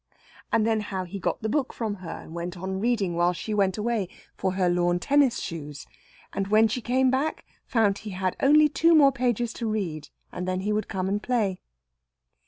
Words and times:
And 0.51 0.65
then 0.65 0.79
how 0.79 1.03
he 1.03 1.19
got 1.19 1.43
the 1.43 1.47
book 1.47 1.73
from 1.73 1.97
her 1.97 2.09
and 2.09 2.33
went 2.33 2.57
on 2.57 2.79
reading 2.79 3.13
while 3.13 3.33
she 3.33 3.53
went 3.53 3.77
away 3.77 4.09
for 4.35 4.53
her 4.53 4.67
lawn 4.67 4.97
tennis 4.97 5.39
shoes, 5.39 5.85
and 6.33 6.47
when 6.47 6.67
she 6.67 6.81
came 6.81 7.11
back 7.11 7.45
found 7.67 7.99
he 7.99 8.09
had 8.09 8.35
only 8.39 8.67
two 8.67 8.95
more 8.95 9.11
pages 9.11 9.53
to 9.53 9.67
read, 9.69 10.09
and 10.31 10.47
then 10.47 10.61
he 10.61 10.73
would 10.73 10.87
come 10.87 11.07
and 11.07 11.21
play. 11.21 11.61